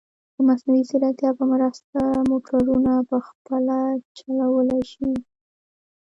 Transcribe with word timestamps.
د 0.35 0.37
مصنوعي 0.47 0.83
ځیرکتیا 0.89 1.31
په 1.39 1.43
مرسته، 1.53 1.99
موټرونه 2.29 2.93
په 3.09 3.17
خپله 3.27 3.77
چلولی 4.17 4.81
شي. 4.91 5.11